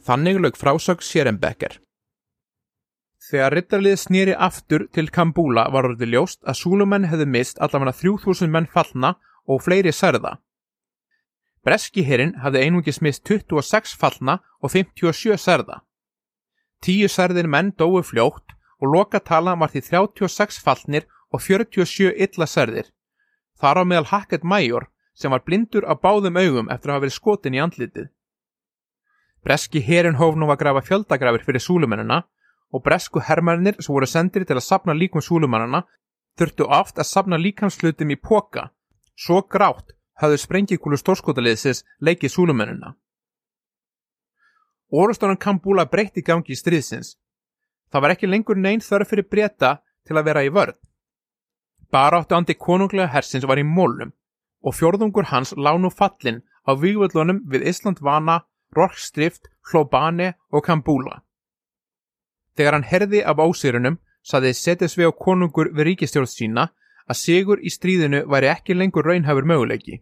[0.04, 1.80] Þannig lög frásög Sjerenbecker.
[3.24, 8.52] Þegar rittarlið snýri aftur til Kambúla var orðið ljóst að súlumenn hefðu mist allavega 3000
[8.52, 9.14] menn fallna
[9.48, 10.36] og fleiri særða.
[11.64, 15.80] Breskiherrin hafði einungis mist 26 fallna og 57 særða.
[16.84, 22.90] Tíu særðir menn dói fljótt og lokatala var því 36 fallnir og 47 illa særðir.
[23.60, 27.18] Þar á meðal Hackett Major sem var blindur á báðum augum eftir að hafa verið
[27.18, 28.08] skotin í andlitið.
[29.44, 32.22] Breski herin hóf nú að grafa fjöldagrafir fyrir súlumennina
[32.74, 35.84] og bresku hermennir sem voru sendir til að sapna líkum súlumennina
[36.38, 38.70] þurftu oft að sapna líkamslutum í póka.
[39.14, 42.94] Svo grátt hafðu sprengikúlu stórskotaliðsis leikið súlumennina.
[44.90, 47.14] Orustónan Kambúla breytti gangi í stríðsins.
[47.94, 49.68] Það var ekki lengur neyn þörf fyrir breyta
[50.02, 50.74] til að vera í vörð.
[51.94, 54.10] Bara áttu andi konunglega hersins var í mólum
[54.66, 58.40] og fjörðungur hans lánu fallin á vývöldunum við Íslandvana,
[58.74, 61.20] Rorkstrift, Hlóbane og Kambúla.
[62.58, 66.66] Þegar hann herði af ásýrunum saði Setisvei og konungur við ríkistjórn sína
[67.06, 70.00] að sigur í stríðinu væri ekki lengur raunhafur möguleiki.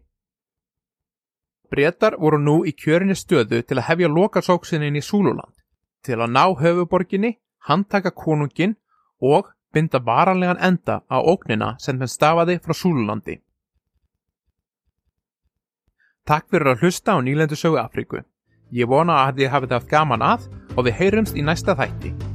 [1.69, 5.53] Bretar voru nú í kjörinni stöðu til að hefja lokasóksinni í Súluland,
[6.01, 7.35] til að ná höfuborginni,
[7.69, 8.75] handtaka konungin
[9.21, 13.39] og binda varanlegan enda á óknina sem henn stafaði frá Súlulandi.
[16.23, 18.23] Takk fyrir að hlusta á Nýlendu sögu Afríku.
[18.71, 20.47] Ég vona að þið hafið haft gaman að
[20.77, 22.32] og við heyrumst í næsta þætti.